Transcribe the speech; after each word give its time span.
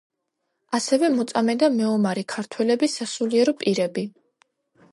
ასევე, 0.77 1.09
მოწამე 1.17 1.55
და 1.63 1.69
მეომარი 1.75 2.25
ქართველები, 2.35 2.89
სასულიერო 2.97 3.55
პირები. 3.61 4.09